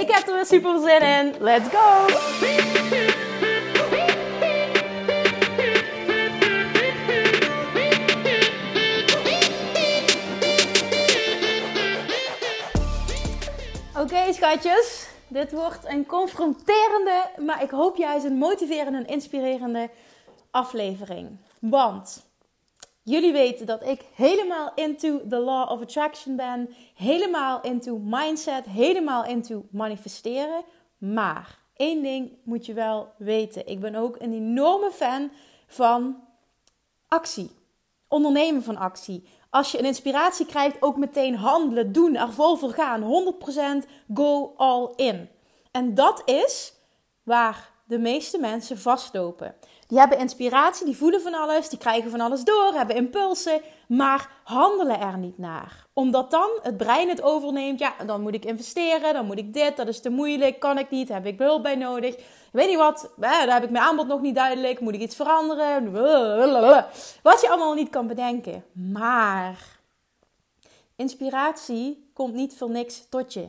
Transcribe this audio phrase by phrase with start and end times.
[0.00, 1.34] Ik heb er weer super zin in.
[1.40, 2.04] Let's go!
[14.00, 15.08] Oké, schatjes.
[15.28, 19.90] Dit wordt een confronterende, maar ik hoop juist een motiverende en inspirerende
[20.50, 21.38] aflevering.
[21.58, 22.26] Want
[23.06, 29.24] jullie weten dat ik helemaal into the law of attraction ben, helemaal into mindset, helemaal
[29.24, 30.64] into manifesteren.
[30.98, 35.30] Maar één ding moet je wel weten: ik ben ook een enorme fan
[35.66, 36.22] van
[37.08, 37.50] actie.
[38.08, 39.24] Ondernemen van actie
[39.56, 43.34] als je een inspiratie krijgt, ook meteen handelen, doen, er vol voor gaan.
[43.84, 45.28] 100% go all in.
[45.70, 46.74] En dat is
[47.22, 49.54] waar de meeste mensen vastlopen.
[49.86, 54.30] Die hebben inspiratie, die voelen van alles, die krijgen van alles door, hebben impulsen, maar
[54.44, 55.86] handelen er niet naar.
[55.92, 57.78] Omdat dan het brein het overneemt.
[57.78, 60.90] Ja, dan moet ik investeren, dan moet ik dit, dat is te moeilijk, kan ik
[60.90, 62.16] niet, heb ik hulp bij nodig.
[62.52, 65.92] Weet niet wat, daar heb ik mijn aanbod nog niet duidelijk, moet ik iets veranderen?
[67.22, 68.64] Wat je allemaal niet kan bedenken.
[68.72, 69.78] Maar
[70.96, 73.48] inspiratie komt niet voor niks tot je.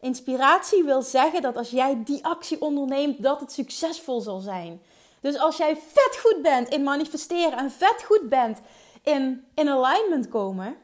[0.00, 4.82] Inspiratie wil zeggen dat als jij die actie onderneemt, dat het succesvol zal zijn.
[5.22, 8.60] Dus als jij vet goed bent in manifesteren en vet goed bent
[9.02, 10.76] in, in alignment komen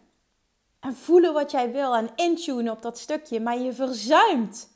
[0.81, 4.69] en voelen wat jij wil en intunen op dat stukje, maar je verzuimt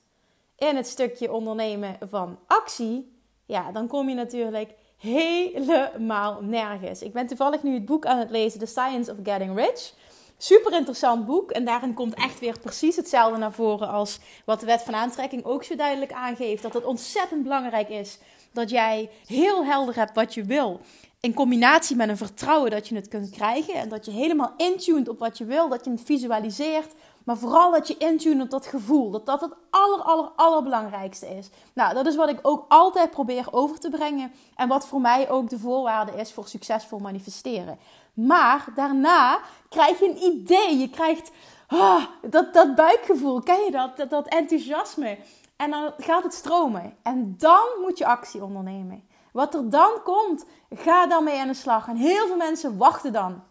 [0.56, 7.02] in het stukje ondernemen van actie, ja, dan kom je natuurlijk helemaal nergens.
[7.02, 9.94] Ik ben toevallig nu het boek aan het lezen, The Science of Getting Rich.
[10.36, 11.50] Super interessant boek.
[11.50, 15.44] En daarin komt echt weer precies hetzelfde naar voren als wat de wet van aantrekking
[15.44, 16.62] ook zo duidelijk aangeeft.
[16.62, 18.18] Dat het ontzettend belangrijk is
[18.52, 20.80] dat jij heel helder hebt wat je wil.
[21.20, 23.74] In combinatie met een vertrouwen dat je het kunt krijgen.
[23.74, 25.68] En dat je helemaal intuned op wat je wil.
[25.68, 26.94] Dat je het visualiseert.
[27.24, 29.10] Maar vooral dat je intuned op dat gevoel.
[29.10, 31.48] Dat dat het aller, aller, allerbelangrijkste is.
[31.72, 34.32] Nou, dat is wat ik ook altijd probeer over te brengen.
[34.56, 37.78] En wat voor mij ook de voorwaarde is voor succesvol manifesteren.
[38.14, 40.78] Maar daarna krijg je een idee.
[40.78, 41.30] Je krijgt
[41.66, 43.40] ah, dat, dat buikgevoel.
[43.40, 43.96] Ken je dat?
[43.96, 44.10] dat?
[44.10, 45.18] Dat enthousiasme.
[45.62, 46.94] En dan gaat het stromen.
[47.02, 49.02] En dan moet je actie ondernemen.
[49.32, 51.88] Wat er dan komt, ga dan mee aan de slag.
[51.88, 53.42] En heel veel mensen wachten dan.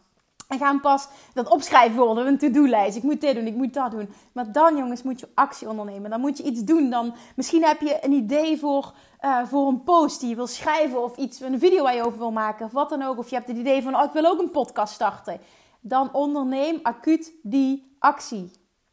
[0.47, 2.97] En gaan pas dat opschrijven worden, een to-do-lijst.
[2.97, 4.09] Ik moet dit doen, ik moet dat doen.
[4.31, 6.09] Maar dan, jongens, moet je actie ondernemen.
[6.09, 6.89] Dan moet je iets doen.
[6.89, 11.03] Dan, misschien heb je een idee voor, uh, voor een post die je wil schrijven.
[11.03, 12.65] Of iets, een video waar je over wil maken.
[12.65, 13.17] Of wat dan ook.
[13.17, 15.39] Of je hebt het idee van, oh, ik wil ook een podcast starten.
[15.79, 18.51] Dan onderneem acuut die actie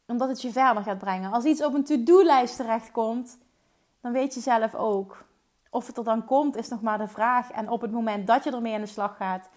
[0.09, 1.31] omdat het je verder gaat brengen.
[1.31, 3.37] Als iets op een to-do-lijst terechtkomt,
[4.01, 5.25] dan weet je zelf ook.
[5.69, 7.51] Of het er dan komt, is nog maar de vraag.
[7.51, 9.49] En op het moment dat je ermee aan de slag gaat,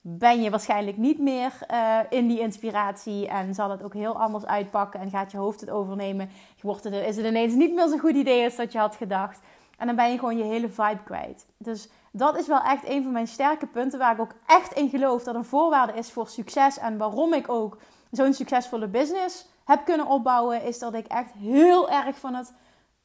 [0.00, 3.28] ben je waarschijnlijk niet meer uh, in die inspiratie.
[3.28, 6.30] En zal het ook heel anders uitpakken en gaat je hoofd het overnemen.
[6.60, 9.40] Wordt is het ineens niet meer zo'n goed idee als dat je had gedacht.
[9.78, 11.46] En dan ben je gewoon je hele vibe kwijt.
[11.56, 14.88] Dus dat is wel echt een van mijn sterke punten waar ik ook echt in
[14.88, 16.78] geloof dat een voorwaarde is voor succes.
[16.78, 17.78] En waarom ik ook
[18.14, 22.52] zo'n succesvolle business heb kunnen opbouwen, is dat ik echt heel erg van het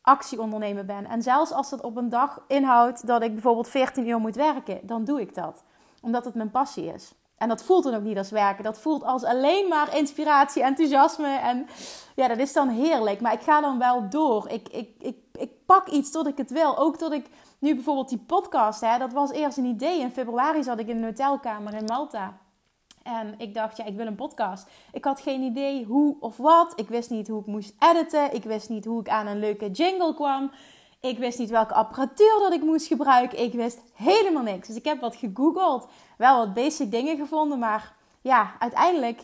[0.02, 1.06] actie ondernemen ben.
[1.06, 4.80] En zelfs als dat op een dag inhoudt dat ik bijvoorbeeld 14 uur moet werken,
[4.84, 5.64] dan doe ik dat.
[6.02, 7.14] Omdat het mijn passie is.
[7.38, 8.64] En dat voelt dan ook niet als werken.
[8.64, 11.28] Dat voelt als alleen maar inspiratie, enthousiasme.
[11.28, 11.68] En
[12.16, 13.22] ja, dat is dan heerlijk.
[13.22, 14.50] Maar ik ga dan wel door.
[14.50, 16.78] Ik, ik, ik, ik pak iets tot ik het wil.
[16.78, 20.00] Ook tot ik nu bijvoorbeeld die podcast, hè, dat was eerst een idee.
[20.00, 22.38] In februari zat ik in een hotelkamer in Malta.
[23.10, 24.68] En ik dacht, ja, ik wil een podcast.
[24.92, 26.74] Ik had geen idee hoe of wat.
[26.76, 28.34] Ik wist niet hoe ik moest editen.
[28.34, 30.52] Ik wist niet hoe ik aan een leuke jingle kwam.
[31.00, 33.40] Ik wist niet welke apparatuur dat ik moest gebruiken.
[33.40, 34.68] Ik wist helemaal niks.
[34.68, 35.88] Dus ik heb wat gegoogeld.
[36.18, 37.60] Wel wat basic dingen gevonden.
[37.60, 39.24] Maar ja, uiteindelijk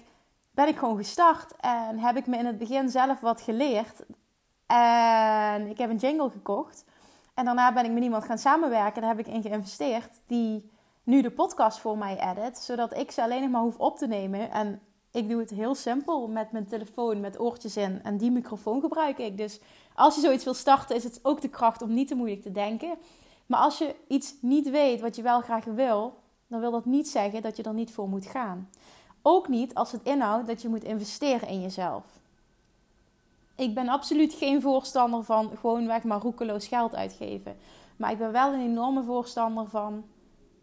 [0.52, 1.56] ben ik gewoon gestart.
[1.60, 4.06] En heb ik me in het begin zelf wat geleerd.
[4.66, 6.86] En ik heb een jingle gekocht.
[7.34, 9.02] En daarna ben ik met iemand gaan samenwerken.
[9.02, 10.22] Daar heb ik in geïnvesteerd.
[10.28, 10.74] Die
[11.06, 12.58] nu de podcast voor mij edit.
[12.58, 14.52] Zodat ik ze alleen nog maar hoef op te nemen.
[14.52, 14.82] En
[15.12, 18.00] ik doe het heel simpel met mijn telefoon, met oortjes in.
[18.04, 19.38] En die microfoon gebruik ik.
[19.38, 19.60] Dus
[19.94, 22.52] als je zoiets wil starten, is het ook de kracht om niet te moeilijk te
[22.52, 22.98] denken.
[23.46, 26.14] Maar als je iets niet weet wat je wel graag wil,
[26.48, 28.70] dan wil dat niet zeggen dat je er niet voor moet gaan.
[29.22, 32.04] Ook niet als het inhoudt dat je moet investeren in jezelf.
[33.56, 37.58] ik ben absoluut geen voorstander van gewoon weg maar roekeloos geld uitgeven.
[37.96, 40.04] Maar ik ben wel een enorme voorstander van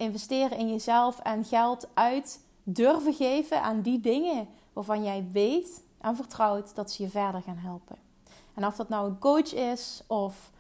[0.03, 6.17] investeren in jezelf en geld uit durven geven aan die dingen waarvan jij weet en
[6.17, 7.97] vertrouwt dat ze je verder gaan helpen.
[8.55, 10.51] En of dat nou een coach is of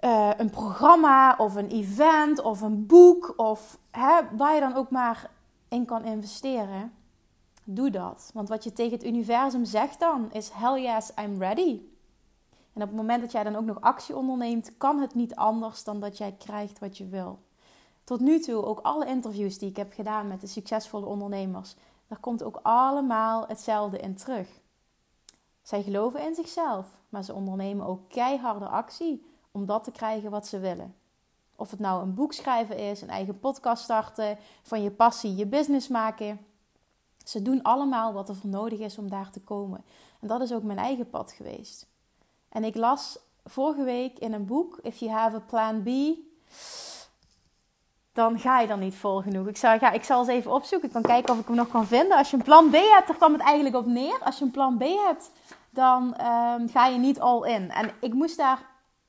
[0.00, 4.90] uh, een programma of een event of een boek of hè, waar je dan ook
[4.90, 5.30] maar
[5.68, 6.92] in kan investeren,
[7.64, 8.30] doe dat.
[8.34, 11.80] Want wat je tegen het universum zegt dan is hell yes, I'm ready.
[12.72, 15.84] En op het moment dat jij dan ook nog actie onderneemt, kan het niet anders
[15.84, 17.38] dan dat jij krijgt wat je wil.
[18.06, 21.74] Tot nu toe, ook alle interviews die ik heb gedaan met de succesvolle ondernemers,
[22.06, 24.48] daar komt ook allemaal hetzelfde in terug.
[25.62, 30.46] Zij geloven in zichzelf, maar ze ondernemen ook keiharde actie om dat te krijgen wat
[30.46, 30.94] ze willen.
[31.56, 35.46] Of het nou een boek schrijven is, een eigen podcast starten, van je passie je
[35.46, 36.46] business maken.
[37.24, 39.84] Ze doen allemaal wat er voor nodig is om daar te komen.
[40.20, 41.86] En dat is ook mijn eigen pad geweest.
[42.48, 45.88] En ik las vorige week in een boek: If you have a plan B,
[48.16, 49.46] dan ga je dan niet vol genoeg.
[49.46, 49.58] Ik
[49.92, 50.88] ik zal eens even opzoeken.
[50.88, 52.18] Ik kan kijken of ik hem nog kan vinden.
[52.18, 54.18] Als je een plan B hebt, daar kwam het eigenlijk op neer.
[54.24, 55.30] Als je een plan B hebt,
[55.70, 57.70] dan um, ga je niet all in.
[57.70, 58.58] En ik moest daar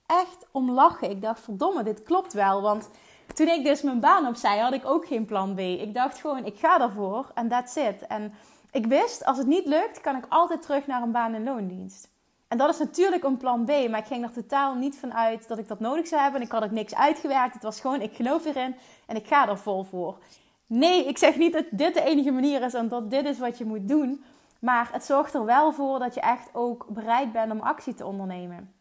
[0.05, 1.09] echt om lachen.
[1.09, 2.61] Ik dacht, verdomme, dit klopt wel.
[2.61, 2.89] Want
[3.33, 5.59] toen ik dus mijn baan opzij, had ik ook geen plan B.
[5.59, 8.07] Ik dacht gewoon, ik ga daarvoor en that's it.
[8.07, 8.33] En
[8.71, 12.09] ik wist, als het niet lukt, kan ik altijd terug naar een baan in loondienst.
[12.47, 15.47] En dat is natuurlijk een plan B, maar ik ging er totaal niet van uit
[15.47, 16.41] dat ik dat nodig zou hebben.
[16.41, 17.53] Ik had ook niks uitgewerkt.
[17.53, 20.17] Het was gewoon, ik geloof erin en ik ga er vol voor.
[20.65, 23.57] Nee, ik zeg niet dat dit de enige manier is en dat dit is wat
[23.57, 24.23] je moet doen.
[24.59, 28.05] Maar het zorgt er wel voor dat je echt ook bereid bent om actie te
[28.05, 28.73] ondernemen.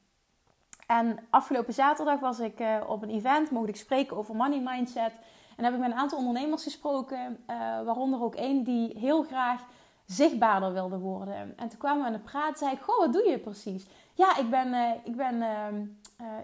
[0.87, 5.13] En afgelopen zaterdag was ik uh, op een event, mocht ik spreken over money mindset.
[5.57, 9.65] En heb ik met een aantal ondernemers gesproken, uh, waaronder ook één die heel graag
[10.07, 11.35] zichtbaarder wilde worden.
[11.57, 13.87] En toen kwamen we aan de praat, zei ik, goh, wat doe je precies?
[14.15, 15.85] Ja, ik ben, uh, ik ben, ehm,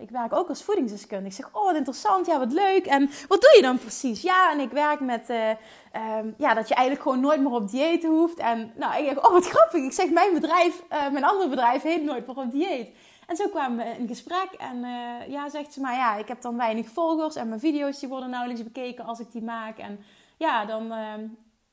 [0.01, 1.29] ik werk ook als voedingsdeskundige.
[1.29, 2.87] Ik zeg, oh, wat interessant, ja, wat leuk.
[2.87, 4.23] En wat doe je dan precies?
[4.23, 8.05] Ja, en ik werk met, um, ja, dat je eigenlijk gewoon nooit meer op dieet
[8.05, 8.39] hoeft.
[8.39, 9.83] En nou, ik dacht, oh, wat grappig.
[9.85, 12.89] Ik zeg, mijn bedrijf, mijn andere bedrijf heet Nooit meer op dieet.
[13.27, 14.49] En zo kwamen we in gesprek.
[14.59, 14.81] En
[15.29, 17.37] ja, zegt ze maar, ja, ik heb dan weinig volgers.
[17.37, 19.79] En mijn video's die worden nauwelijks bekeken als ik die maak.
[19.79, 20.05] En
[20.37, 21.15] ja, dan uh,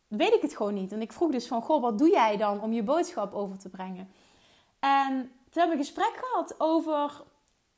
[0.10, 0.92] weet ik het gewoon niet.
[0.92, 3.70] En ik vroeg dus van, goh, wat doe jij dan om je boodschap over te
[3.70, 4.12] brengen?
[4.80, 5.14] En
[5.50, 7.24] toen hebben we een gesprek gehad over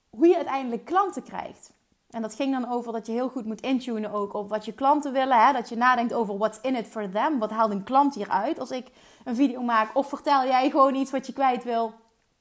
[0.10, 1.74] hoe je uiteindelijk klanten krijgt.
[2.10, 4.74] En dat ging dan over dat je heel goed moet intunen ook op wat je
[4.74, 5.46] klanten willen.
[5.46, 5.54] Hè?
[5.54, 7.40] Dat je nadenkt over what's in it for them.
[7.40, 8.88] Wat haalt een klant hieruit als ik
[9.24, 9.96] een video maak?
[9.96, 11.94] Of vertel jij gewoon iets wat je kwijt wil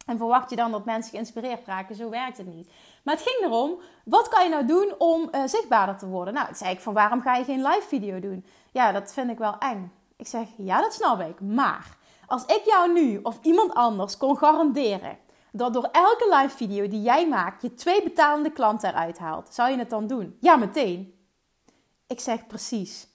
[0.06, 1.94] en verwacht je dan dat mensen geïnspireerd raken?
[1.94, 2.70] Zo werkt het niet.
[3.02, 6.34] Maar het ging erom, wat kan je nou doen om uh, zichtbaarder te worden?
[6.34, 8.44] Nou, ik zei ik van waarom ga je geen live video doen?
[8.72, 9.92] Ja, dat vind ik wel eng.
[10.16, 11.40] Ik zeg, ja, dat snap ik.
[11.40, 15.18] Maar als ik jou nu of iemand anders kon garanderen
[15.52, 19.70] dat door elke live video die jij maakt je twee betalende klanten eruit haalt, zou
[19.70, 20.36] je het dan doen?
[20.40, 21.14] Ja, meteen.
[22.06, 23.08] Ik zeg precies.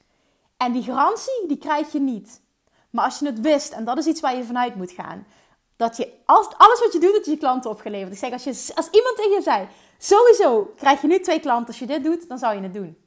[0.58, 2.42] En die garantie, die krijg je niet.
[2.90, 5.26] Maar als je het wist, en dat is iets waar je vanuit moet gaan,
[5.75, 8.12] dat je als, alles wat je doet, dat je je klanten opgeleverd.
[8.12, 9.68] Ik zeg, als, je, als iemand tegen je zei,
[9.98, 12.98] sowieso krijg je nu twee klanten als je dit doet, dan zou je het doen.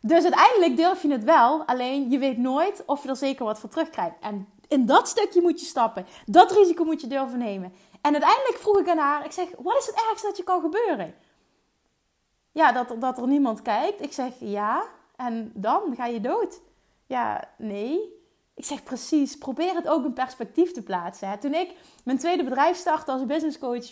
[0.00, 3.58] Dus uiteindelijk durf je het wel, alleen je weet nooit of je er zeker wat
[3.58, 4.16] voor terugkrijgt.
[4.20, 6.06] En in dat stukje moet je stappen.
[6.26, 7.72] Dat risico moet je durven nemen.
[8.00, 10.60] En uiteindelijk vroeg ik aan haar, ik zeg, wat is het ergste dat je kan
[10.60, 11.14] gebeuren?
[12.52, 14.02] Ja, dat, dat er niemand kijkt.
[14.02, 14.84] Ik zeg, ja,
[15.16, 16.60] en dan ga je dood.
[17.06, 18.17] Ja, nee.
[18.58, 21.38] Ik zeg precies, probeer het ook in perspectief te plaatsen.
[21.38, 21.74] Toen ik
[22.04, 23.86] mijn tweede bedrijf startte als business coach,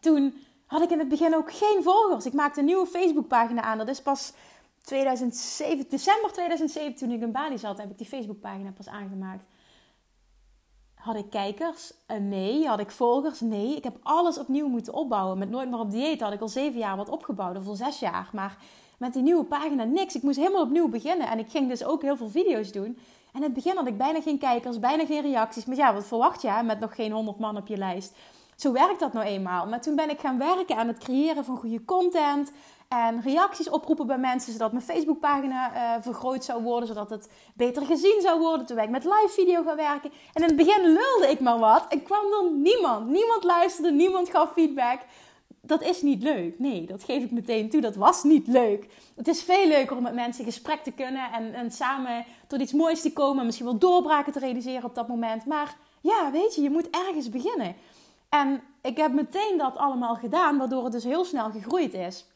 [0.00, 0.34] toen
[0.66, 2.26] had ik in het begin ook geen volgers.
[2.26, 3.78] Ik maakte een nieuwe Facebookpagina aan.
[3.78, 4.32] Dat is pas
[4.82, 9.44] 2007, december 2007, toen ik in Bali zat, heb ik die Facebookpagina pas aangemaakt.
[10.94, 11.92] Had ik kijkers?
[12.08, 12.66] Uh, nee.
[12.66, 13.40] Had ik volgers?
[13.40, 13.76] Nee.
[13.76, 15.38] Ik heb alles opnieuw moeten opbouwen.
[15.38, 17.98] Met Nooit meer op dieet had ik al zeven jaar wat opgebouwd, of al zes
[17.98, 18.30] jaar.
[18.32, 18.56] Maar
[18.98, 20.14] met die nieuwe pagina niks.
[20.14, 21.28] Ik moest helemaal opnieuw beginnen.
[21.28, 22.98] En ik ging dus ook heel veel video's doen.
[23.32, 25.64] En in het begin had ik bijna geen kijkers, bijna geen reacties.
[25.64, 28.14] Maar ja, wat verwacht je met nog geen 100 man op je lijst?
[28.56, 29.66] Zo werkt dat nou eenmaal.
[29.66, 32.52] Maar toen ben ik gaan werken aan het creëren van goede content.
[32.88, 37.86] En reacties oproepen bij mensen, zodat mijn Facebookpagina uh, vergroot zou worden, zodat het beter
[37.86, 38.66] gezien zou worden.
[38.66, 40.10] Toen ben ik met live video gaan werken.
[40.32, 43.08] En in het begin lulde ik maar wat en kwam er niemand.
[43.08, 45.00] Niemand luisterde, niemand gaf feedback
[45.60, 46.58] dat is niet leuk.
[46.58, 47.80] Nee, dat geef ik meteen toe.
[47.80, 48.86] Dat was niet leuk.
[49.16, 52.60] Het is veel leuker om met mensen in gesprek te kunnen en, en samen tot
[52.60, 53.44] iets moois te komen.
[53.44, 55.44] Misschien wel doorbraken te realiseren op dat moment.
[55.44, 57.74] Maar ja, weet je, je moet ergens beginnen.
[58.28, 62.26] En ik heb meteen dat allemaal gedaan, waardoor het dus heel snel gegroeid is.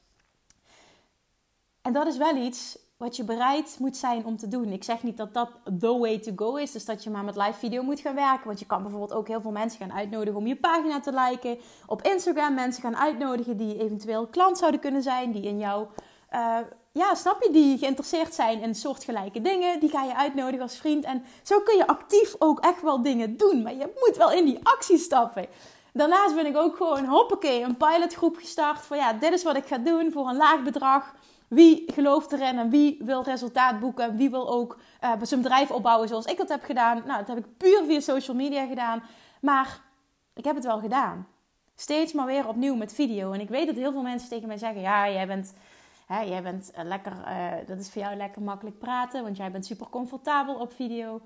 [1.83, 4.73] En dat is wel iets wat je bereid moet zijn om te doen.
[4.73, 6.73] Ik zeg niet dat dat the way to go is.
[6.73, 8.47] Dus dat je maar met live video moet gaan werken.
[8.47, 11.59] Want je kan bijvoorbeeld ook heel veel mensen gaan uitnodigen om je pagina te liken.
[11.87, 15.33] Op Instagram mensen gaan uitnodigen die eventueel klant zouden kunnen zijn.
[15.33, 15.87] Die in jou,
[16.35, 16.59] uh,
[16.93, 19.81] ja, snap je, die geïnteresseerd zijn in soortgelijke dingen.
[19.81, 21.05] Die ga je uitnodigen als vriend.
[21.05, 23.63] En zo kun je actief ook echt wel dingen doen.
[23.63, 25.47] Maar je moet wel in die actie stappen.
[25.93, 28.79] Daarnaast ben ik ook gewoon, hoppakee, een pilotgroep gestart.
[28.79, 31.15] Van ja, dit is wat ik ga doen voor een laag bedrag.
[31.49, 34.17] Wie gelooft erin en wie wil resultaat boeken?
[34.17, 37.03] Wie wil ook uh, zijn bedrijf opbouwen zoals ik dat heb gedaan?
[37.07, 39.03] Nou, dat heb ik puur via social media gedaan.
[39.41, 39.81] Maar
[40.35, 41.27] ik heb het wel gedaan.
[41.77, 43.33] Steeds maar weer opnieuw met video.
[43.33, 45.55] En ik weet dat heel veel mensen tegen mij zeggen: Ja, jij bent,
[46.07, 49.51] hè, jij bent uh, lekker, uh, dat is voor jou lekker makkelijk praten, want jij
[49.51, 51.21] bent super comfortabel op video.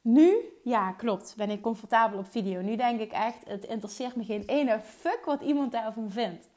[0.00, 2.60] Nu, ja, klopt, ben ik comfortabel op video.
[2.60, 6.48] Nu denk ik echt: het interesseert me geen ene fuck wat iemand daarvan vindt.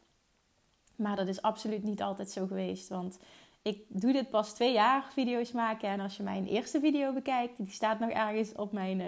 [1.01, 2.89] Maar dat is absoluut niet altijd zo geweest.
[2.89, 3.19] Want
[3.61, 5.89] ik doe dit pas twee jaar video's maken.
[5.89, 9.07] En als je mijn eerste video bekijkt, die staat nog ergens op mijn uh,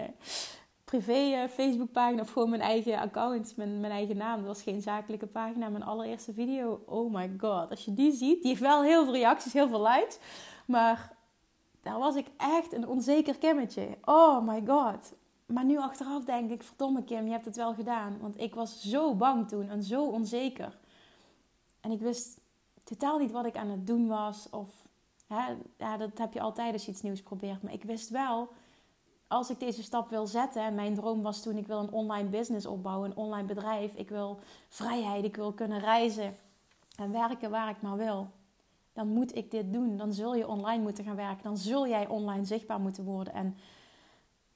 [0.83, 2.21] privé uh, Facebookpagina.
[2.21, 4.37] Of gewoon mijn eigen account, mijn, mijn eigen naam.
[4.37, 5.69] Dat was geen zakelijke pagina.
[5.69, 6.83] Mijn allereerste video.
[6.85, 7.69] Oh my god.
[7.69, 10.17] Als je die ziet, die heeft wel heel veel reacties, heel veel likes.
[10.65, 11.15] Maar
[11.81, 13.87] daar was ik echt een onzeker Kimmetje.
[14.03, 15.13] Oh my god.
[15.45, 18.17] Maar nu achteraf denk ik, verdomme Kim, je hebt het wel gedaan.
[18.21, 20.81] Want ik was zo bang toen en zo onzeker.
[21.83, 22.39] En ik wist
[22.83, 24.47] totaal niet wat ik aan het doen was.
[24.49, 24.69] Of
[25.27, 27.61] hè, ja, dat heb je altijd als je iets nieuws probeert.
[27.61, 28.49] Maar ik wist wel,
[29.27, 30.63] als ik deze stap wil zetten.
[30.63, 33.93] En mijn droom was toen: ik wil een online business opbouwen, een online bedrijf.
[33.93, 36.37] Ik wil vrijheid, ik wil kunnen reizen
[36.95, 38.29] en werken waar ik maar wil.
[38.93, 39.97] Dan moet ik dit doen.
[39.97, 41.43] Dan zul je online moeten gaan werken.
[41.43, 43.33] Dan zul jij online zichtbaar moeten worden.
[43.33, 43.57] En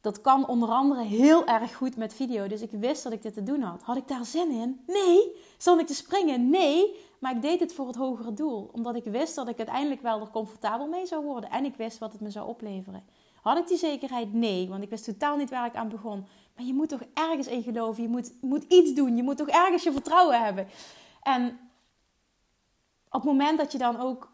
[0.02, 2.48] dat kan onder andere heel erg goed met video.
[2.48, 3.82] Dus ik wist dat ik dit te doen had.
[3.82, 4.84] Had ik daar zin in?
[4.88, 5.36] Nee.
[5.58, 6.50] Stond ik te springen?
[6.50, 6.96] Nee.
[7.20, 8.70] Maar ik deed het voor het hogere doel.
[8.72, 11.50] Omdat ik wist dat ik uiteindelijk wel er comfortabel mee zou worden.
[11.50, 13.04] En ik wist wat het me zou opleveren.
[13.42, 14.34] Had ik die zekerheid?
[14.34, 14.70] Nee.
[14.70, 16.26] Want ik wist totaal niet waar ik aan begon.
[16.56, 18.04] Maar je moet toch ergens in geloven.
[18.04, 19.16] Je moet, moet iets doen.
[19.16, 20.68] Je moet toch ergens je vertrouwen hebben.
[21.24, 21.60] En
[23.10, 24.32] op het moment dat je dan ook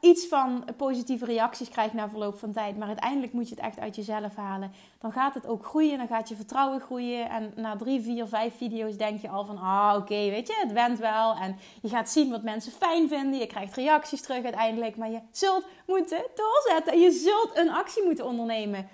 [0.00, 2.76] iets van positieve reacties krijgt na verloop van tijd.
[2.78, 4.72] Maar uiteindelijk moet je het echt uit jezelf halen.
[4.98, 5.98] Dan gaat het ook groeien.
[5.98, 7.30] Dan gaat je vertrouwen groeien.
[7.30, 9.58] En na drie, vier, vijf video's denk je al van...
[9.58, 11.34] Ah, oké, weet je, het went wel.
[11.34, 13.38] En je gaat zien wat mensen fijn vinden.
[13.38, 14.96] Je krijgt reacties terug uiteindelijk.
[14.96, 16.92] Maar je zult moeten doorzetten.
[16.92, 18.88] En je zult een actie moeten ondernemen.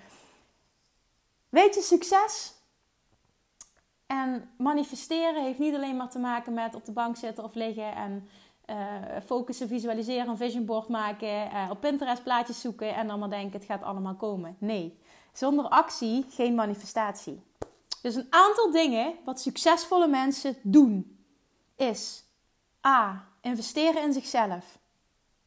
[1.49, 2.53] Weet je, succes...
[4.05, 7.95] En manifesteren heeft niet alleen maar te maken met op de bank zitten of liggen
[7.95, 8.29] en
[9.25, 13.59] focussen, visualiseren, een vision board maken, uh, op Pinterest plaatjes zoeken en dan maar denken
[13.59, 14.55] het gaat allemaal komen.
[14.59, 14.97] Nee,
[15.33, 17.41] zonder actie geen manifestatie.
[18.01, 21.17] Dus een aantal dingen wat succesvolle mensen doen
[21.75, 22.23] is
[22.87, 23.27] A.
[23.41, 24.79] Investeren in zichzelf.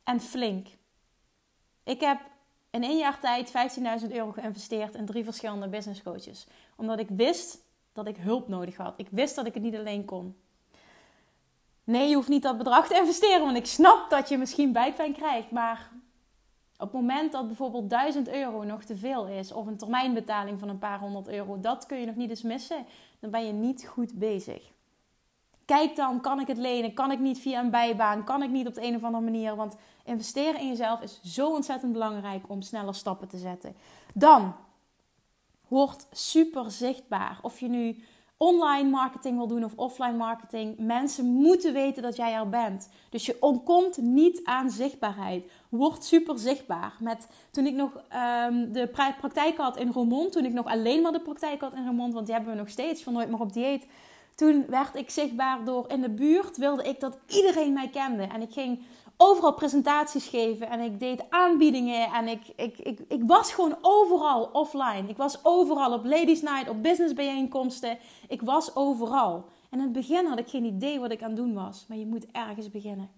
[0.04, 0.68] En flink.
[1.84, 2.20] Ik heb
[2.70, 3.52] in één jaar tijd
[4.02, 6.46] 15.000 euro geïnvesteerd in drie verschillende business coaches.
[6.76, 7.58] Omdat ik wist
[7.92, 8.94] dat ik hulp nodig had.
[8.96, 10.36] Ik wist dat ik het niet alleen kon.
[11.88, 15.12] Nee, je hoeft niet dat bedrag te investeren, want ik snap dat je misschien buikpijn
[15.12, 15.50] krijgt.
[15.50, 15.90] Maar
[16.72, 20.68] op het moment dat bijvoorbeeld 1000 euro nog te veel is, of een termijnbetaling van
[20.68, 22.86] een paar honderd euro, dat kun je nog niet eens missen.
[23.20, 24.70] Dan ben je niet goed bezig.
[25.64, 26.94] Kijk dan, kan ik het lenen?
[26.94, 28.24] Kan ik niet via een bijbaan?
[28.24, 29.56] Kan ik niet op de een of andere manier?
[29.56, 33.76] Want investeren in jezelf is zo ontzettend belangrijk om sneller stappen te zetten.
[34.14, 34.54] Dan,
[35.68, 37.38] word super zichtbaar.
[37.42, 38.02] Of je nu
[38.38, 42.88] online marketing wil doen of offline marketing, mensen moeten weten dat jij er bent.
[43.10, 45.50] Dus je ontkomt niet aan zichtbaarheid.
[45.68, 46.96] Word super zichtbaar.
[47.00, 48.86] Met, toen ik nog um, de
[49.20, 52.26] praktijk had in Roermond, toen ik nog alleen maar de praktijk had in Roermond, want
[52.26, 53.86] die hebben we nog steeds van nooit meer op dieet.
[54.34, 58.22] Toen werd ik zichtbaar door in de buurt, wilde ik dat iedereen mij kende.
[58.22, 58.82] En ik ging
[59.20, 64.44] overal presentaties geven en ik deed aanbiedingen en ik, ik, ik, ik was gewoon overal
[64.52, 65.04] offline.
[65.08, 67.98] Ik was overal op ladies night, op business bijeenkomsten.
[68.28, 69.44] Ik was overal.
[69.70, 71.98] En in het begin had ik geen idee wat ik aan het doen was, maar
[71.98, 73.10] je moet ergens beginnen.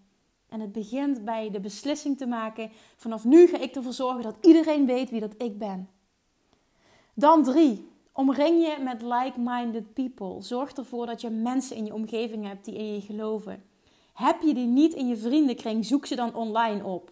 [0.49, 4.37] En het begint bij de beslissing te maken: vanaf nu ga ik ervoor zorgen dat
[4.41, 5.89] iedereen weet wie dat ik ben.
[7.15, 7.89] Dan drie.
[8.13, 10.43] Omring je met like-minded people.
[10.43, 13.70] Zorg ervoor dat je mensen in je omgeving hebt die in je geloven.
[14.13, 17.11] Heb je die niet in je vriendenkring, zoek ze dan online op.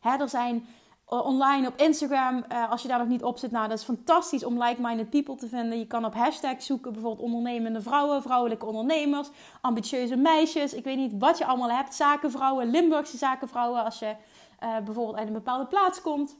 [0.00, 0.66] Er zijn
[1.08, 3.84] eh, online op Instagram, uh, als je daar nog niet op zit, nou dat is
[3.84, 5.78] fantastisch om like-minded people te vinden.
[5.78, 9.28] Je kan op hashtags zoeken, bijvoorbeeld ondernemende vrouwen, vrouwelijke ondernemers,
[9.60, 10.74] ambitieuze meisjes.
[10.74, 14.14] Ik weet niet wat je allemaal hebt, zakenvrouwen, Limburgse zakenvrouwen, als je
[14.62, 16.36] uh, bijvoorbeeld uit een bepaalde plaats komt.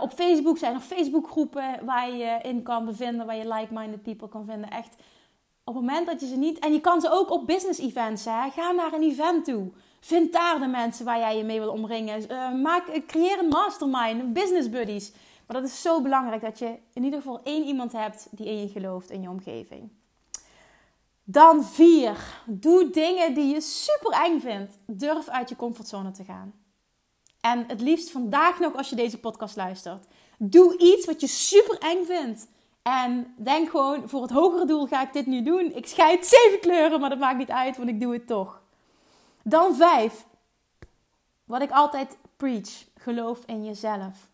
[0.00, 4.44] op Facebook zijn er Facebookgroepen waar je in kan bevinden, waar je like-minded people kan
[4.44, 4.70] vinden.
[4.70, 4.96] Echt
[5.70, 6.58] op het moment dat je ze niet.
[6.58, 8.24] En je kan ze ook op business events.
[8.24, 8.50] Hè?
[8.50, 9.70] Ga naar een event toe.
[10.00, 12.22] Vind daar de mensen waar jij je mee wil omringen.
[12.30, 15.12] Uh, maak, creëer een mastermind, business buddies.
[15.46, 18.60] Maar dat is zo belangrijk dat je in ieder geval één iemand hebt die in
[18.60, 19.90] je gelooft in je omgeving.
[21.24, 22.42] Dan vier.
[22.46, 24.78] Doe dingen die je super eng vindt.
[24.86, 26.52] Durf uit je comfortzone te gaan.
[27.40, 30.06] En het liefst vandaag nog als je deze podcast luistert.
[30.38, 32.48] Doe iets wat je super eng vindt.
[32.82, 35.72] En denk gewoon, voor het hogere doel ga ik dit nu doen.
[35.74, 38.62] Ik scheid zeven kleuren, maar dat maakt niet uit, want ik doe het toch.
[39.42, 40.26] Dan vijf.
[41.44, 42.84] Wat ik altijd preach.
[42.96, 44.28] Geloof in jezelf.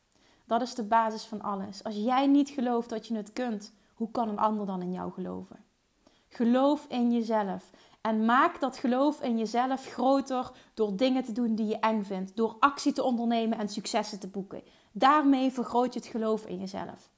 [0.45, 1.85] Dat is de basis van alles.
[1.85, 5.13] Als jij niet gelooft dat je het kunt, hoe kan een ander dan in jou
[5.13, 5.65] geloven?
[6.29, 7.71] Geloof in jezelf.
[8.01, 12.37] En maak dat geloof in jezelf groter door dingen te doen die je eng vindt.
[12.37, 14.63] Door actie te ondernemen en successen te boeken.
[14.93, 17.11] Daarmee vergroot je het geloof in jezelf.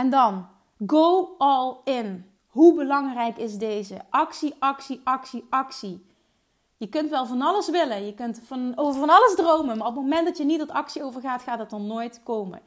[0.00, 0.46] En dan,
[0.86, 2.30] go all in.
[2.46, 4.00] Hoe belangrijk is deze?
[4.10, 6.06] Actie, actie, actie, actie.
[6.76, 9.94] Je kunt wel van alles willen, je kunt van, over van alles dromen, maar op
[9.94, 12.60] het moment dat je niet tot actie overgaat, gaat het dan nooit komen.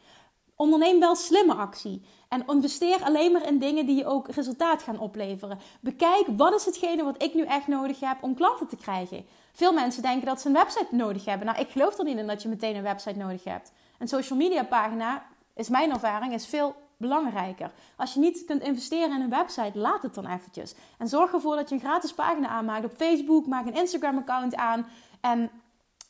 [0.56, 2.02] Onderneem wel slimme actie.
[2.30, 5.60] En investeer alleen maar in dingen die je ook resultaat gaan opleveren.
[5.82, 9.26] Bekijk wat is hetgene wat ik nu echt nodig heb om klanten te krijgen.
[9.54, 11.46] Veel mensen denken dat ze een website nodig hebben.
[11.48, 13.72] Nou, ik geloof er niet in dat je meteen een website nodig hebt.
[14.00, 15.26] Een social media pagina,
[15.56, 16.76] is mijn ervaring, is veel
[17.08, 17.72] belangrijker.
[17.96, 20.76] Als je niet kunt investeren in een website, laat het dan eventjes.
[20.98, 23.48] En zorg ervoor dat je een gratis pagina aanmaakt op Facebook.
[23.48, 24.86] Maak een Instagram account aan.
[25.22, 25.50] En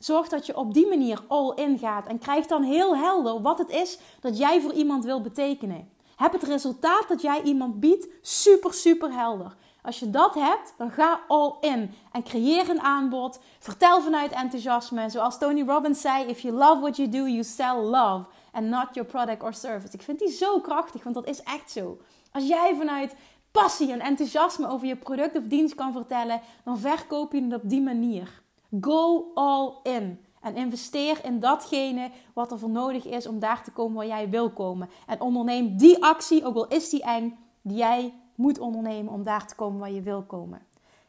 [0.04, 3.58] Zorg dat je op die manier all in gaat en krijg dan heel helder wat
[3.58, 5.90] het is dat jij voor iemand wil betekenen.
[6.16, 9.56] Heb het resultaat dat jij iemand biedt super, super helder.
[9.82, 13.40] Als je dat hebt, dan ga all in en creëer een aanbod.
[13.60, 15.10] Vertel vanuit enthousiasme.
[15.10, 18.96] Zoals Tony Robbins zei: If you love what you do, you sell love and not
[18.96, 19.94] your product or service.
[19.94, 21.98] Ik vind die zo krachtig, want dat is echt zo.
[22.32, 23.16] Als jij vanuit
[23.52, 27.70] passie en enthousiasme over je product of dienst kan vertellen, dan verkoop je het op
[27.70, 28.42] die manier.
[28.82, 30.26] Go all in.
[30.42, 34.30] En investeer in datgene wat er voor nodig is om daar te komen waar jij
[34.30, 34.90] wil komen.
[35.08, 39.48] En onderneem die actie, ook al is die eng, die jij moet ondernemen om daar
[39.48, 40.62] te komen waar je wil komen.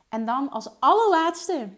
[0.09, 1.69] En dan als allerlaatste,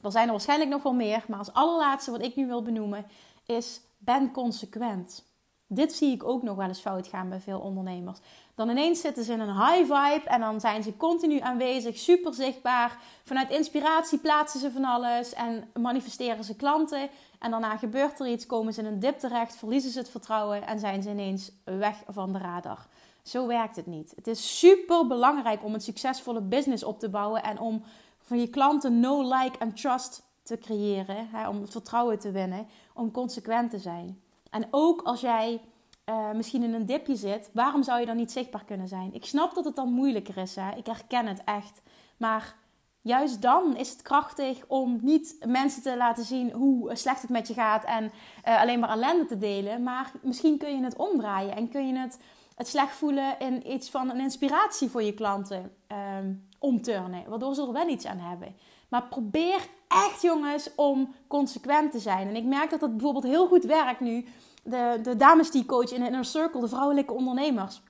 [0.00, 3.06] er zijn er waarschijnlijk nog wel meer, maar als allerlaatste wat ik nu wil benoemen
[3.46, 5.30] is ben consequent.
[5.66, 8.18] Dit zie ik ook nog wel eens fout gaan bij veel ondernemers.
[8.54, 12.34] Dan ineens zitten ze in een high vibe en dan zijn ze continu aanwezig, super
[12.34, 12.98] zichtbaar.
[13.24, 17.08] Vanuit inspiratie plaatsen ze van alles en manifesteren ze klanten.
[17.38, 20.66] En daarna gebeurt er iets, komen ze in een dip terecht, verliezen ze het vertrouwen
[20.66, 22.86] en zijn ze ineens weg van de radar.
[23.22, 24.12] Zo werkt het niet.
[24.16, 27.82] Het is super belangrijk om een succesvolle business op te bouwen en om
[28.22, 33.10] van je klanten no like en trust te creëren, hè, om vertrouwen te winnen, om
[33.10, 34.20] consequent te zijn.
[34.50, 35.60] En ook als jij
[36.08, 39.14] uh, misschien in een dipje zit, waarom zou je dan niet zichtbaar kunnen zijn?
[39.14, 40.70] Ik snap dat het dan moeilijker is, hè?
[40.76, 41.82] ik herken het echt.
[42.16, 42.54] Maar
[43.00, 47.48] juist dan is het krachtig om niet mensen te laten zien hoe slecht het met
[47.48, 49.82] je gaat en uh, alleen maar ellende te delen.
[49.82, 52.18] Maar misschien kun je het omdraaien en kun je het,
[52.56, 55.76] het slecht voelen in iets van een inspiratie voor je klanten
[56.18, 58.54] um, omturnen, waardoor ze er wel iets aan hebben.
[58.92, 62.28] Maar probeer echt, jongens, om consequent te zijn.
[62.28, 64.24] En ik merk dat dat bijvoorbeeld heel goed werkt nu
[64.62, 67.80] de, de dames die coach in Inner Circle, de vrouwelijke ondernemers,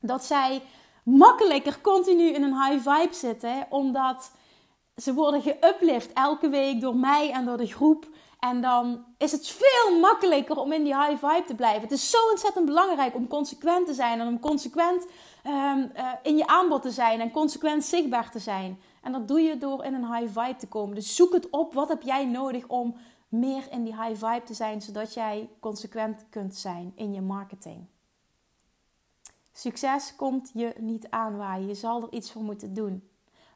[0.00, 0.62] dat zij
[1.04, 4.32] makkelijker continu in een high vibe zitten, omdat
[4.96, 8.08] ze worden geuplift elke week door mij en door de groep.
[8.38, 11.82] En dan is het veel makkelijker om in die high vibe te blijven.
[11.82, 15.06] Het is zo ontzettend belangrijk om consequent te zijn en om consequent
[15.46, 18.80] um, uh, in je aanbod te zijn en consequent zichtbaar te zijn.
[19.02, 20.94] En dat doe je door in een high vibe te komen.
[20.94, 21.74] Dus zoek het op.
[21.74, 22.94] Wat heb jij nodig om
[23.28, 27.86] meer in die high vibe te zijn, zodat jij consequent kunt zijn in je marketing.
[29.52, 31.66] Succes komt je niet aanwaaien.
[31.66, 33.08] Je zal er iets voor moeten doen.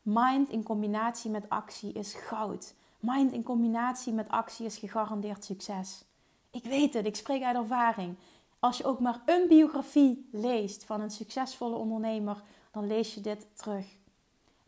[0.03, 2.75] Mind in combinatie met actie is goud.
[3.01, 6.05] Mind in combinatie met actie is gegarandeerd succes.
[6.51, 8.17] Ik weet het, ik spreek uit ervaring.
[8.59, 13.47] Als je ook maar een biografie leest van een succesvolle ondernemer, dan lees je dit
[13.55, 13.87] terug.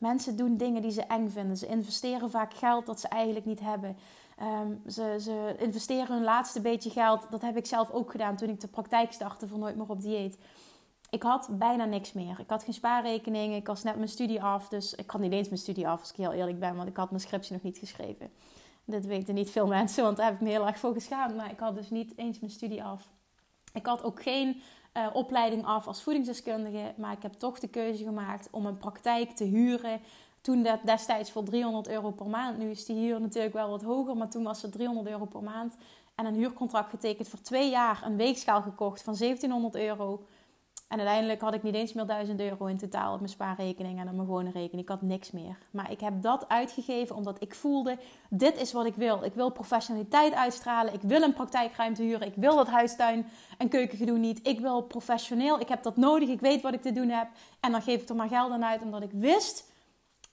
[0.05, 1.57] Mensen doen dingen die ze eng vinden.
[1.57, 3.97] Ze investeren vaak geld dat ze eigenlijk niet hebben.
[4.43, 7.27] Um, ze, ze, investeren hun laatste beetje geld.
[7.31, 10.01] Dat heb ik zelf ook gedaan toen ik de praktijk startte voor Nooit meer op
[10.01, 10.39] dieet.
[11.11, 12.41] Ik had bijna niks meer.
[12.41, 13.55] Ik had geen spaarrekening.
[13.55, 14.69] Ik was net mijn studie af.
[14.69, 16.77] Dus ik had niet eens mijn studie af, als ik heel eerlijk ben.
[16.77, 18.31] Want ik had mijn scriptie nog niet geschreven.
[18.85, 21.37] Dit weten niet veel mensen, want daar heb ik me heel erg voor geschaamd.
[21.37, 23.11] Maar ik had dus niet eens mijn studie af.
[23.73, 24.63] Ik had ook geen
[24.97, 26.93] uh, opleiding af als voedingsdeskundige.
[26.97, 30.01] Maar ik heb toch de keuze gemaakt om een praktijk te huren
[30.41, 32.59] toen dat destijds voor 300 euro per maand.
[32.59, 35.43] Nu is die huur natuurlijk wel wat hoger, maar toen was het 300 euro per
[35.43, 35.77] maand.
[36.15, 38.03] En een huurcontract getekend voor twee jaar.
[38.05, 40.27] Een weegschaal gekocht van 1700 euro.
[40.95, 44.09] En uiteindelijk had ik niet eens meer 1000 euro in totaal op mijn spaarrekening en
[44.09, 44.83] op mijn gewone rekening.
[44.83, 45.59] Ik had niks meer.
[45.71, 47.99] Maar ik heb dat uitgegeven omdat ik voelde:
[48.31, 49.25] dit is wat ik wil.
[49.25, 50.95] Ik wil professionaliteit uitstralen.
[50.95, 52.27] Ik wil een praktijkruimte huren.
[52.27, 53.27] Ik wil dat huistuin
[53.59, 54.47] en keukengedoe niet.
[54.47, 55.61] Ik wil professioneel.
[55.61, 56.29] Ik heb dat nodig.
[56.29, 57.29] Ik weet wat ik te doen heb.
[57.61, 59.73] En dan geef ik er maar geld aan uit omdat ik wist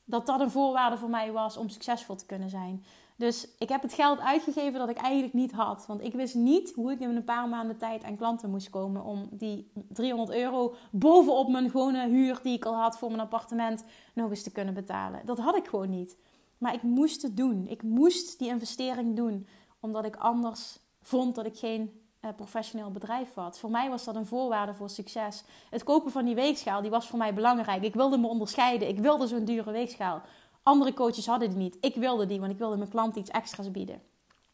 [0.06, 2.86] dat dat een voorwaarde voor mij was om succesvol te kunnen zijn.
[3.16, 5.86] Dus ik heb het geld uitgegeven dat ik eigenlijk niet had.
[5.88, 9.04] Want ik wist niet hoe ik in een paar maanden tijd aan klanten moest komen.
[9.04, 13.84] Om die 300 euro bovenop mijn gewone huur die ik al had voor mijn appartement
[14.14, 15.26] nog eens te kunnen betalen.
[15.26, 16.18] Dat had ik gewoon niet.
[16.58, 17.68] Maar ik moest het doen.
[17.68, 19.48] Ik moest die investering doen.
[19.80, 23.60] Omdat ik anders vond dat ik geen uh, professioneel bedrijf had.
[23.60, 25.44] Voor mij was dat een voorwaarde voor succes.
[25.70, 27.84] Het kopen van die weegschaal die was voor mij belangrijk.
[27.84, 28.88] Ik wilde me onderscheiden.
[28.88, 30.22] Ik wilde zo'n dure weegschaal.
[30.64, 31.78] Andere coaches hadden die niet.
[31.82, 34.02] Ik wilde die, want ik wilde mijn klanten iets extra's bieden.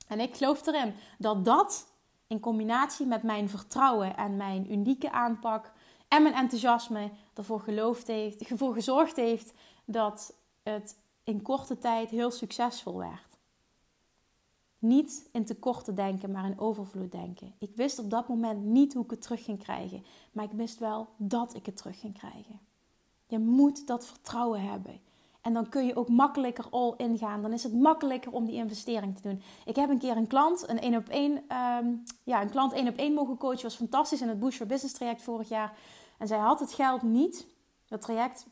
[0.08, 1.88] En ik geloof erin dat dat
[2.28, 5.72] in combinatie met mijn vertrouwen en mijn unieke aanpak
[6.08, 9.54] en mijn enthousiasme ervoor, geloofd heeft, ervoor gezorgd heeft
[9.86, 13.26] dat het in korte tijd heel succesvol werd.
[14.80, 17.54] Niet in tekorten denken, maar in overvloed denken.
[17.58, 20.80] Ik wist op dat moment niet hoe ik het terug ging krijgen, maar ik wist
[20.80, 22.60] wel dat ik het terug ging krijgen.
[23.28, 25.00] Je moet dat vertrouwen hebben.
[25.42, 27.42] En dan kun je ook makkelijker all in gaan.
[27.42, 29.42] Dan is het makkelijker om die investering te doen.
[29.66, 31.86] Ik heb een keer een klant, een één op één, ehm,
[32.24, 33.64] ja, een klant één op één mogen coachen.
[33.64, 35.78] Was fantastisch in het Bush Business traject vorig jaar.
[36.18, 37.48] En zij had het geld niet.
[37.88, 38.46] Dat traject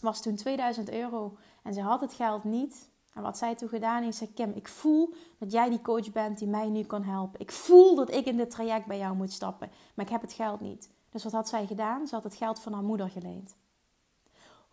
[0.00, 1.36] was toen 2000 euro.
[1.62, 2.90] En zij had het geld niet.
[3.14, 6.38] En wat zij toen gedaan heeft, zei Kim, ik voel dat jij die coach bent
[6.38, 7.40] die mij nu kan helpen.
[7.40, 9.70] Ik voel dat ik in dit traject bij jou moet stappen.
[9.94, 10.90] Maar ik heb het geld niet.
[11.10, 12.06] Dus wat had zij gedaan?
[12.06, 13.54] Ze had het geld van haar moeder geleend.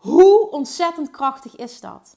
[0.00, 2.16] Hoe ontzettend krachtig is dat?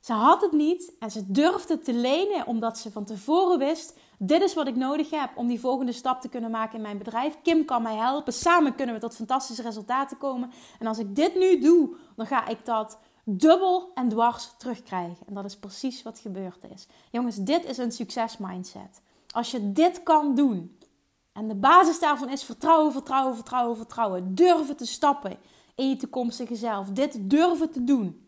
[0.00, 4.42] Ze had het niet en ze durfde te lenen omdat ze van tevoren wist: dit
[4.42, 7.38] is wat ik nodig heb om die volgende stap te kunnen maken in mijn bedrijf.
[7.42, 8.32] Kim kan mij helpen.
[8.32, 10.50] Samen kunnen we tot fantastische resultaten komen.
[10.78, 15.26] En als ik dit nu doe, dan ga ik dat dubbel en dwars terugkrijgen.
[15.26, 16.86] En dat is precies wat gebeurd is.
[17.10, 19.02] Jongens, dit is een succesmindset.
[19.30, 20.78] Als je dit kan doen,
[21.32, 24.34] en de basis daarvan is vertrouwen, vertrouwen, vertrouwen, vertrouwen.
[24.34, 25.38] Durven te stappen
[25.74, 26.88] in je toekomstige zelf.
[26.88, 28.26] Dit durven te doen.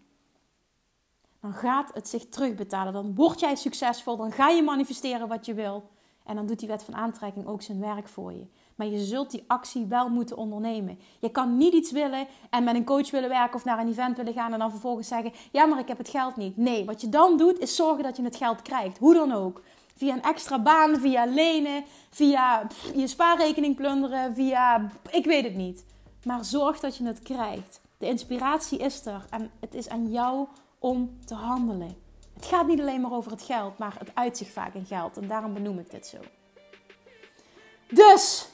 [1.41, 2.93] Dan gaat het zich terugbetalen.
[2.93, 4.17] Dan word jij succesvol.
[4.17, 5.93] Dan ga je manifesteren wat je wil.
[6.25, 8.47] En dan doet die wet van aantrekking ook zijn werk voor je.
[8.75, 10.99] Maar je zult die actie wel moeten ondernemen.
[11.21, 14.17] Je kan niet iets willen en met een coach willen werken of naar een event
[14.17, 16.57] willen gaan en dan vervolgens zeggen: Ja, maar ik heb het geld niet.
[16.57, 18.99] Nee, wat je dan doet is zorgen dat je het geld krijgt.
[18.99, 19.63] Hoe dan ook.
[19.97, 24.91] Via een extra baan, via lenen, via je spaarrekening plunderen, via.
[25.11, 25.85] Ik weet het niet.
[26.25, 27.81] Maar zorg dat je het krijgt.
[27.99, 30.47] De inspiratie is er en het is aan jou
[30.79, 31.97] om te handelen.
[32.35, 35.17] Het gaat niet alleen maar over het geld, maar het uitzicht vaak in geld.
[35.17, 36.19] En daarom benoem ik dit zo.
[37.89, 38.49] Dus,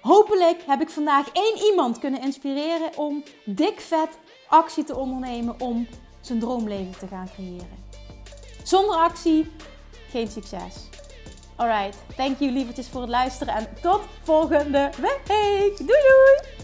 [0.00, 5.86] hopelijk heb ik vandaag één iemand kunnen inspireren om dik vet actie te ondernemen om
[6.20, 7.84] zijn droomleven te gaan creëren.
[8.64, 9.52] Zonder actie
[10.08, 10.88] geen succes.
[11.56, 15.76] Alright, thank you lievertjes voor het luisteren en tot volgende week.
[15.76, 16.63] Doei doei!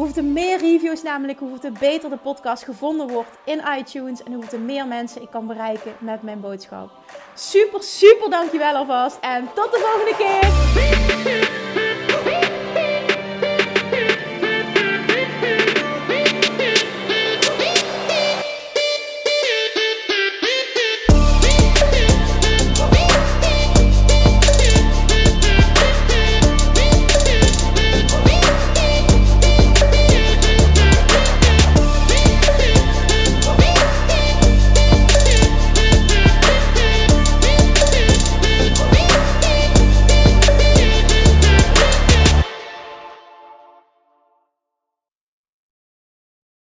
[0.00, 4.86] Hoeveel meer reviews namelijk, hoeveel beter de podcast gevonden wordt in iTunes en hoeveel meer
[4.86, 6.90] mensen ik kan bereiken met mijn boodschap.
[7.34, 11.69] Super, super dankjewel alvast en tot de volgende keer!